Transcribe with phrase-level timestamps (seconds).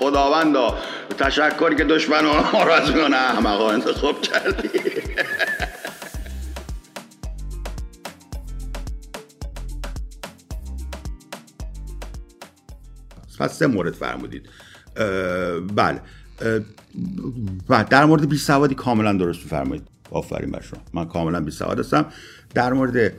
[0.00, 0.78] خداوندا
[1.18, 4.68] تشکر که دشمن ما رو از میان احمقا انتخاب کردی.
[13.38, 14.48] پس سه مورد فرمودید.
[15.74, 16.00] بله.
[17.68, 20.80] و در مورد بی سوادی کاملا درست فرمایید آفرین بر شما.
[20.94, 22.06] من کاملا بی سواد هستم.
[22.54, 23.12] در مورد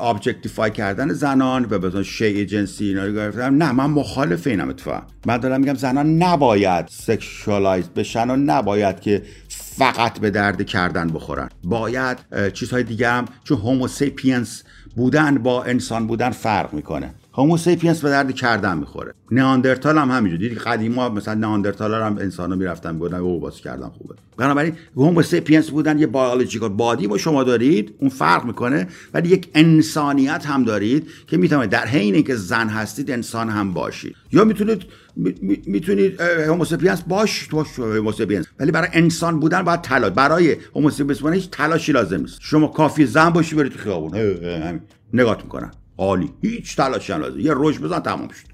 [0.00, 5.60] objectify کردن زنان و مثلا شیء جنسی اینا نه من مخالف اینم اتفاقا من دارم
[5.60, 11.48] میگم زنان نباید sexualize بشن و نباید که فقط به درد کردن بخورن.
[11.64, 12.18] باید
[12.52, 14.64] چیزهای دیگه هم چون Homo sapiens
[14.96, 17.14] بودن با انسان بودن فرق می‌کنه.
[17.36, 19.14] Homo sapiens به درد کردن می‌خوره.
[19.30, 20.38] نئاندرتال هم همینجور.
[20.40, 24.14] دیدی قدیما مثلا نئاندرتال هم انسان رو می‌رفتن می‌گفتن او باز کردن خوبه.
[24.36, 28.88] بنابراین Homo sapiens بودن یه biological body با شما دارید اون فرق می‌کنه.
[29.14, 34.16] ولی یک انسانیت هم دارید که می‌تونه در حین اینکه زن هستید انسان هم باشید.
[34.32, 34.82] یا می‌تونید
[35.66, 40.90] می‌تونید Homo sapiens باش باش Homo sapiens ولی برای انسان بودن باید تلاش برای Homo
[40.90, 42.38] sapiens بودن هیچ تلاشی لازم نیست.
[42.40, 44.40] شما کافی زن باشی برید خیابون.
[45.12, 46.32] نگاه می‌کنن عالی.
[46.42, 48.46] هیچ تلاشی هم یه رژ بزن تمام شد.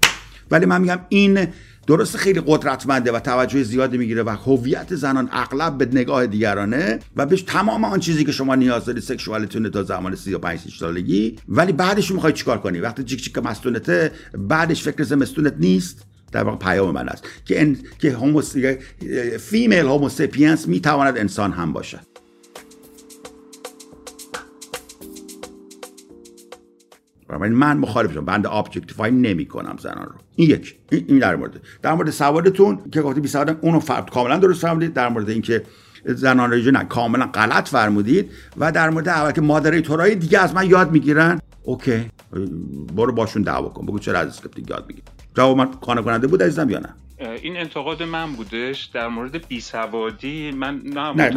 [0.51, 1.47] ولی من میگم این
[1.87, 7.25] درست خیلی قدرتمنده و توجه زیادی می‌گیره و هویت زنان اغلب به نگاه دیگرانه و
[7.25, 11.35] بهش تمام آن چیزی که شما نیاز دارید سکشوالتونه تا زمان 35 سالگی.
[11.47, 16.05] ولی بعدش می‌خوای چیکار کنی؟ وقتی جیک جیک مستونته بعدش فکر زمستونت نیست.
[16.31, 17.23] در واقع پیام من است.
[17.45, 18.55] که ان که Homo
[19.39, 22.22] female Homo sapiens می‌تواند انسان هم باشد.
[27.33, 30.15] بنابراین من مخالفم بنده objectify نمی کنم زنان رو.
[30.35, 31.61] این یک این در مورد.
[31.81, 35.63] در مورد سوادتون که گفتی بی سوادم اونو فرد کاملا درست فرمودید در مورد اینکه
[36.05, 38.31] زنان رو نه کاملا غلط فرمودید.
[38.57, 41.41] و در مورد اول که moderator های دیگه از من یاد می‌گیرن.
[41.63, 42.11] OK.
[42.95, 43.85] برو باشون دعوا کن.
[43.85, 45.07] بگو چرا از اسکپتیک یاد می‌گیری.
[45.37, 46.89] جواب من قانع کننده بود عزیزم یا نه؟
[47.41, 50.51] این انتقاد من بودش در مورد بی سوادی.
[50.51, 51.29] من نه, نه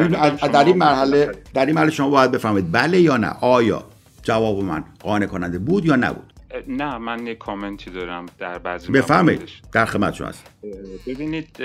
[0.53, 2.73] در این مرحله در این مرحله شما باید بفهمید.
[2.73, 3.85] بله یا نه؟ آیا
[4.27, 6.33] جواب من قانع کننده بود یا نبود.
[6.69, 10.51] نه من یک کامنتی دارم در بعضی بفهمید در خدمت شما هست
[11.07, 11.57] ببینید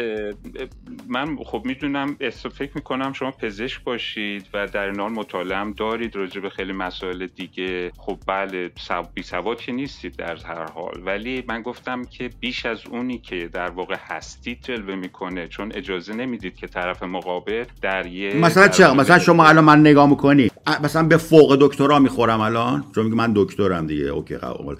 [1.08, 2.16] من خب می‌دونم
[2.54, 6.74] فکر می‌کنم شما پزشک باشید و در این حال مطالعه هم دارید راجع به خیلی
[6.74, 7.92] مسائل دیگه.
[7.98, 8.72] خب بله
[9.14, 11.02] بی سواد که نیستید در هر حال.
[11.06, 16.14] ولی من گفتم که بیش از اونی که در واقع هستید جلوه می‌کنه چون اجازه
[16.14, 20.52] نمی‌دید که طرف مقابل در یه مثلا چه مثلا شما الان من نگاه می‌کنی
[20.84, 24.06] مثلا به فوق دکترا می‌خورم الان؟ چون میگه من دکترم دیگه.
[24.06, 24.71] اوکی قبول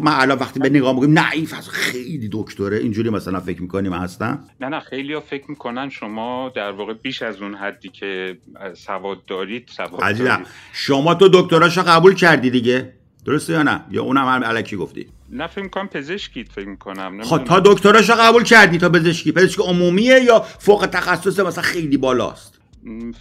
[0.00, 2.76] من الان وقتی به نگاه می‌کنم نعیف از خیلی دکتره.
[2.76, 6.94] اینجوری مثلا فکر می‌کنی من هستم؟ نه نه خیلی ها فکر می‌کنن شما در واقع
[6.94, 8.38] بیش از اون حدی که
[8.74, 10.46] سواد دارید سواد دارید.
[10.72, 12.92] شما تو دکتراشو قبول کردی دیگه.
[13.24, 17.22] درسته یا نه؟ یا اونم هم علکی گفتی؟ نه فکر می‌کنم پزشکید فکر می‌کنم.
[17.22, 22.59] خب تا دکتراشو قبول کردی تا پزشکی؟ پزشک عمومیه یا فوق تخصص مثلا خیلی بالاست؟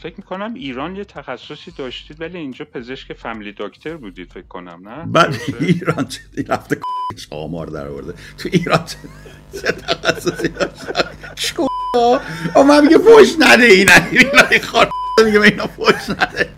[0.02, 5.06] فکر می‌کنم ایران یه تخصصی داشتید ولی اینجا پزشک فامیلی دکتر بودید فکر کنم نه؟
[5.06, 6.78] بعد ایران چه رفته
[7.31, 8.14] آمار در آورده.
[8.38, 10.50] تو ایران چه تخصصی
[12.56, 14.90] او من میگه فوش نده این اینا خار
[15.25, 16.50] میگه اینا فوش نده.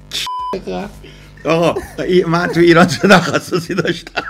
[1.46, 1.82] آقا
[2.28, 4.24] من تو ایران چه تخصصی داشتم؟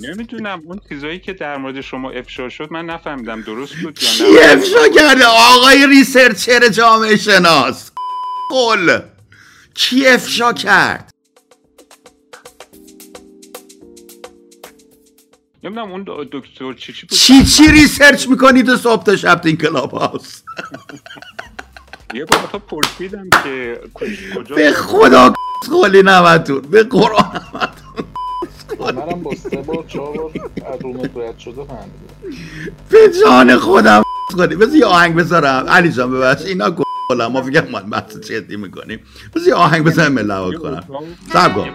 [0.00, 4.16] نمی‌دونم اون چیزایی که در مورد شما افشا شد من نفهمیدم درست بود یا نه.
[4.16, 7.90] کی افشا کرده؟ آقای ریسرچر جامعه شناس.
[8.50, 8.98] قول
[9.74, 11.10] کی افشا کرد؟
[15.64, 19.56] نمی‌دونم اون دکتر چی چی بود؟ چی چی ریسرچ می‌کنید و صبح تا شب این
[19.56, 20.42] کلاب هاوس
[22.14, 25.34] یه بار تا پرسیدم که کجا به خدا
[25.70, 26.60] قولی نمتون.
[26.60, 27.69] به قرآن نمتون.
[28.80, 30.30] منم با سه بار چهار بار
[30.74, 32.36] از رومت شده فهمیدم.
[32.90, 34.02] به جان خودم
[34.36, 34.56] کنی.
[34.56, 35.66] بذار یه آهنگ بذارم.
[35.68, 36.44] علی جان ببخش.
[36.44, 39.00] اینا گفتم ما فکر ما بحث جدی می‌کنیم.
[39.34, 40.84] بذار یه آهنگ بذارم ملعب کنم.
[41.32, 41.70] صبر کن.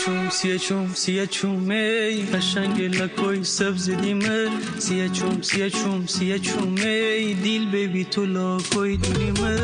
[0.00, 4.48] چوم سیه چوم سیه چوم ای قشنگ لکوی سبز دیمه
[4.78, 9.56] سیه چوم سیه چوم سیه چوم ای دیل بیبی تو لاکوی دیمه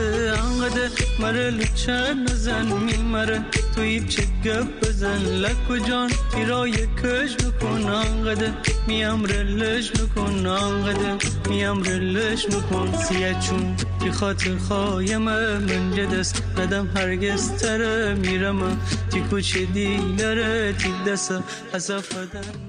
[0.44, 0.90] انقدر
[1.20, 3.44] مره لچه نزن می مره
[3.74, 6.10] توی چه گپ بزن لک و جان.
[6.34, 8.52] تیرای کش بکن آنقدر
[8.86, 11.16] میام رلش بکن آنقدر
[11.48, 12.92] میام رلش بکن.
[12.92, 18.80] سیه چون بی خاطر خوایم من جدست قدم هرگز تره میرم.
[19.12, 20.19] تی کوچه از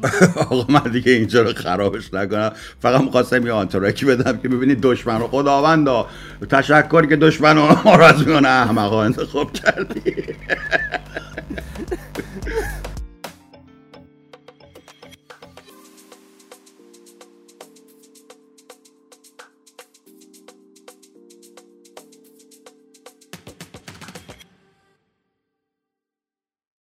[0.52, 2.52] آقا من دیگه اینجا رو خرابش نکنم.
[2.80, 5.28] فقط می‌خواستم یه آنتراکی بدم که ببینید دشمن رو.
[5.28, 6.08] خداوندا.
[6.50, 10.14] تشکر که دشمن رو از میانه احمقا انتخاب کردی.